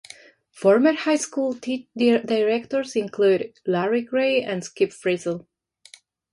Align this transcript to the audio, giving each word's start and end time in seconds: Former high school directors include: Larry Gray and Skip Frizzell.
Former 0.49 0.93
high 0.93 1.17
school 1.17 1.53
directors 1.95 2.95
include: 2.95 3.59
Larry 3.67 4.01
Gray 4.01 4.41
and 4.41 4.63
Skip 4.63 4.89
Frizzell. 4.89 5.45